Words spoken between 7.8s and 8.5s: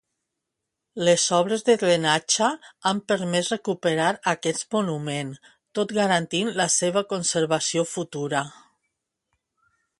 futura.